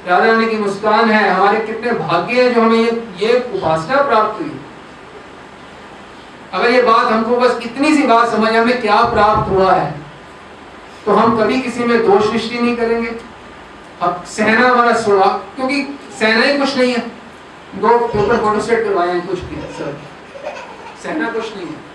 राधा 0.08 0.26
रानी 0.26 0.46
की 0.46 0.56
मुस्कान 0.56 1.10
है, 1.10 1.30
हमारे 1.30 1.60
कितने 1.60 1.92
भाग्य 1.92 2.42
है 2.42 2.54
जो 2.54 2.60
हमें 2.60 2.78
ये 2.78 2.90
ये 3.20 3.50
उपासना 3.54 4.02
प्राप्त 4.02 4.40
हुई। 4.40 4.60
अगर 6.52 6.70
ये 6.70 6.82
बात 6.82 7.12
हमको 7.12 7.36
बस 7.36 7.58
इतनी 7.62 7.94
सी 7.96 8.02
बात 8.02 8.28
समझ 8.28 8.52
हमें 8.56 8.80
क्या 8.80 9.02
प्राप्त 9.02 9.50
हुआ 9.50 9.72
है? 9.72 10.07
तो 11.08 11.14
हम 11.14 11.38
कभी 11.40 11.60
किसी 11.60 11.84
में 11.84 12.06
दोष 12.06 12.30
सृष्टि 12.30 12.58
नहीं 12.58 12.76
करेंगे। 12.76 13.10
अब 14.02 14.24
सहना 14.24 14.68
हमारा 14.68 14.92
सुना, 14.92 15.26
क्योंकि 15.26 15.98
सहना 16.18 16.46
ही 16.46 16.58
कुछ 16.58 16.76
नहीं 16.76 16.92
है। 16.92 17.00
दो 17.74 17.98
पेपर 17.98 18.36
फोटोस्टेट 18.36 18.84
करवाए 18.84 19.08
हैं 19.08 19.26
कुछ 19.26 19.40
भी, 19.40 19.56
सर। 19.56 20.00
सहना 21.02 21.30
कुछ 21.30 21.56
नहीं 21.56 21.66
है। 21.66 21.87